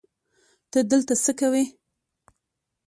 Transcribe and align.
ته 0.71 0.79
دلته 0.91 1.13
څه 1.23 1.31
کوې؟ 1.39 1.63